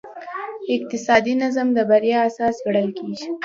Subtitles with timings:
[0.75, 3.27] اقتصادي نظم د بریا اساس ګڼل کېږي.